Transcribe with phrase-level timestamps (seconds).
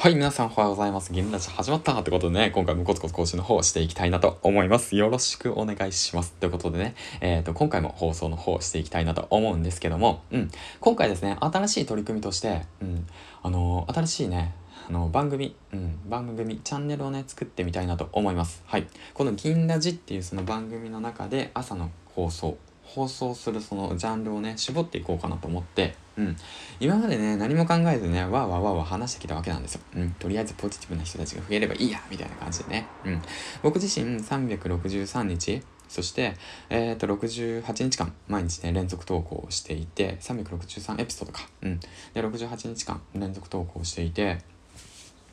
[0.00, 1.12] はい、皆さんおはようございます。
[1.12, 4.94] 銀ラジ始まったってことでね、今回もコツコツ更新の方をしていきたいなと思います。
[4.94, 6.34] よろしくお願いします。
[6.34, 13.08] ということでね、えっ、ー、と、今回も放送の方をしていきたいなと思うんですけども、うん、今回ですね、新しい取り組みとして、うん、
[13.42, 14.54] あのー、新しいね、
[14.88, 18.62] あの番組、うん、番組、チャンネルをね、作ってみたいなと思います。
[18.66, 18.86] はい。
[19.14, 26.36] この銀ラジっていうその番組の中で朝の放送、放送するそのジャンルをね、絞っていこうかなと思って、うん。
[26.80, 29.80] 今までね、何も考えずね、わーわーわーわー話してきたわけなんですよ。
[29.96, 30.10] うん。
[30.12, 32.88] とりあえずポジティブな人たちが増えればいいや、みたいな感じでね。
[33.04, 33.22] うん。
[33.62, 36.34] 僕自身363日、そして、
[36.68, 41.48] えっ、と、68日間、毎日ね、連続投稿をしていて、363エピソードか。
[41.62, 41.80] うん。
[41.80, 44.38] で、68日間連続投稿していて、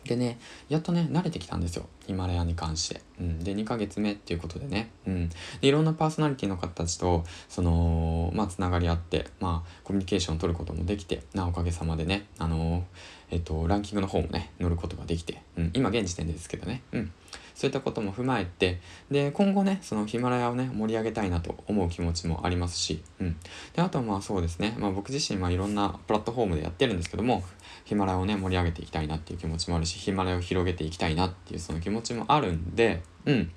[0.06, 0.38] でね、
[0.70, 1.88] やっとね、慣れてきたんですよ。
[2.06, 3.02] ヒマラヤに関して。
[3.20, 3.44] うん。
[3.44, 4.92] で、2ヶ月目っていうことでね。
[5.08, 5.30] うん。
[5.30, 5.36] で、
[5.68, 15.72] いろんなパーソナリティの方たちと、その、まあ、つながりあって、まあ、コミュニケーションを取ることもできて、なおかげさまでね、あのー、えっと、ランキングの方もね、乗ることができて、うん。
[15.74, 16.84] 今現時点ですけどね。
[16.94, 17.12] うん。
[17.54, 18.80] そういったことも踏まえて、
[19.12, 23.36] で、今後ね、そのヒマラヤをね、盛り上げたいなと思う気持ちもありますし、うん。
[23.76, 27.44] で、あとはまあそうですね、まあ僕自身はいろんなプラットフォームでやってるんですけども、
[27.84, 33.52] ヒマラヤをね、盛り上げていきたいなっていう気持ちもあるし、ヒマラヤを広げていきたいなっていうその気持ちもあるんで、うん。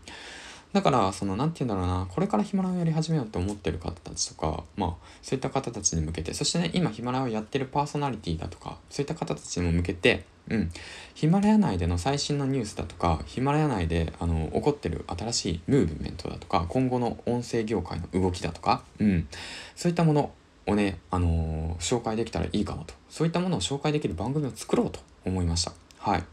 [0.72, 10.70] だから、その、なんて言うんだろうな、これからヒマラヤをやり始めようと思ってる方たちとか、まあ、そういった方たちに向けて、そしてね、今ヒマラヤをやってるパーソナリティだとか、そういった方たちにも向けて、うん、
[11.14, 19.28] ヒマラヤ内での最新のニュースだとかヒマラヤ内であの起こってる新しいムーブメントだとか今後の音声業界の動きだとか、うん、
[19.76, 20.32] そういったもの
[20.66, 22.94] をね、あのー、紹介できたらいいかなと。
[23.08, 25.72] そういったものを紹介できる番組を作ろうと思いました。
[25.98, 26.24] はい。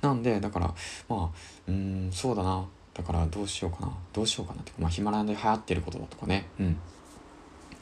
[0.00, 0.74] なんでだから
[1.08, 1.30] まあ
[1.68, 2.66] うんそうだな。
[2.94, 3.92] だからどうしようかな。
[4.12, 6.46] どうしようかなってまあヒマラヤで流行ってることだとかね。
[6.58, 6.76] うん。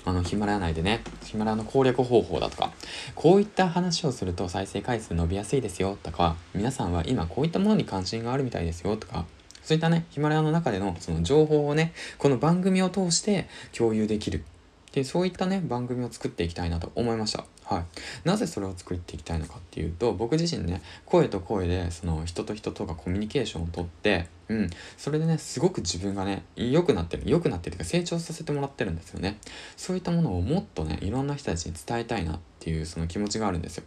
[0.05, 1.03] あのヒマラヤ内でね。
[1.25, 2.73] ヒマラヤの攻略方法だとか。
[3.15, 6.37] こういった話をすると再生回数伸びやすいですよとか。
[6.55, 9.27] 皆さんは今こういったものに関心があるみたいですよとか。
[9.63, 14.45] そういったねヒマラヤの中でのその情報をねこの番組を通して共有できる。
[14.93, 17.45] でそういったね番組を作っていきたいなと思いました。
[17.65, 17.85] はい。
[18.25, 24.71] なぜそれを作っていきたいのかっていうと僕自身ね声と声でその人と人とがコミュニケーションをとってうん。
[24.97, 29.39] それでねすごく自分がね良くなってる良くなってるとか成長させてもらってるんですよね。
[29.77, 33.85] そういったものをもっとねいろんな人たちに伝えたいなっていうその気持ちがあるんですよ。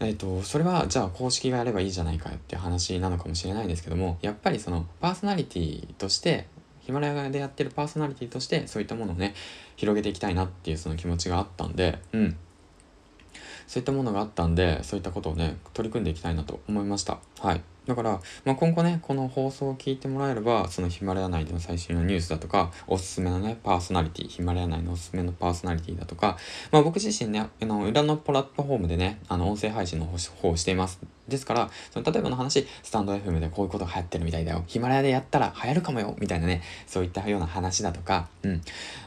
[0.00, 6.48] えっ、ー、とそれはじゃあ公式がやればいいじゃないかって話なのかもしれないんですけどもやっぱりそのパーソナリティとして
[6.84, 9.34] ヒマラヤでやってるパーソナリティとしてそういったものをね
[9.76, 12.36] 広げていきたいなっていうその気持ちがあったんでうん。
[13.66, 17.18] そういったものがあったんでそういったことをね取り組んでいきたいなと思いました。
[17.40, 17.62] はい。
[17.86, 26.38] だから、まあ、今後ね、この放送を聞いてもらえれば、そのヒマラヤ内での最新のニュースだとか、おすすめのね、パーソナリティ、ヒマラヤ内のおすすめのパーソナリティだとか、
[26.70, 30.14] まあ僕自身ね、あの、裏のプラットフォームでね、あの、音声配信の方
[30.48, 30.98] をしています。
[31.28, 34.64] ですから、その例えばの話、スタンド FM でこういうことが流行ってるみたいだよ。
[34.66, 38.60] ヒマラヤでやったら流行るかもよみたいなね、そういったような話だとか、うん。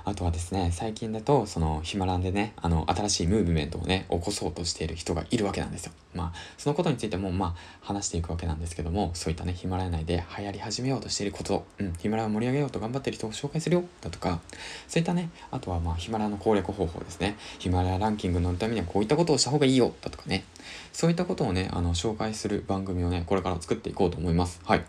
[0.06, 5.92] あとはですね、最近だと、そのヒマラヤでね、あの、新しいムーブメントをね、起こそうとしている人がいるわけなんですよ。
[6.14, 14.40] まあ、そのことについても、まあ、話していくわけなんですけども、そういったね、ヒマラヤ内で流行り始めようとしていること、うん、ヒマラヤを盛り上げようと頑張ってる人を紹介するよ、だとか、
[14.88, 17.38] そういったね、あとはまあ、ヒマラヤの攻略方法ですね。
[17.60, 20.46] ヒマラヤランキング乗るためにはこういったことをした方がいいよ、だとかね。
[20.92, 24.62] そういったことをね、あの、紹紹介する番組をね、これから作っていこうと思います。
[24.66, 24.86] はい。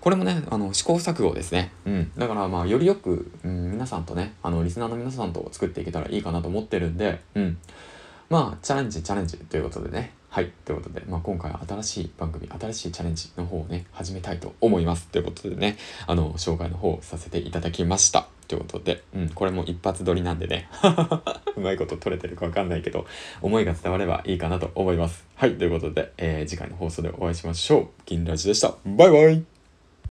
[0.00, 1.72] これもね、あの、試行錯誤ですね。
[1.84, 2.12] うん。
[2.16, 7.58] だからまあ、よりよく、うん、皆さんとね、あの、リスナーの皆さんと作っていけたらいいかなと思ってるんで、うん。
[8.28, 10.12] まあ、チャレンジ、チャレンジということでね。
[10.28, 10.52] はい。
[10.64, 15.08] ということで、まあ、今回は新しい番組、新しいチャレンジの方をね、始めたいと思います。
[15.08, 15.76] ということでね、
[16.06, 18.28] あの、紹介の方をさせていただきました。
[18.56, 20.68] ってことで、うん、これも一発撮りなんでね、
[21.56, 23.06] うまいこと撮れてるかわかんないけど、
[23.40, 25.24] 思いが伝わればいいかなと思います。
[25.36, 25.54] はい。
[25.56, 27.88] ということで、えー、次回の放送でお会いしましょう。
[28.06, 28.74] 銀ラジでした。
[28.84, 29.49] バイバイ